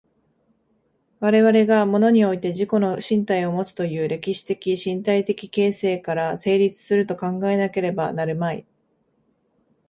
[1.19, 8.65] 我々が物において自己の身体をもつという歴史的身体的形成から成立すると考えなければなるまい。